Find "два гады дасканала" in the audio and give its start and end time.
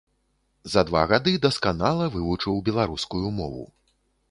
0.89-2.09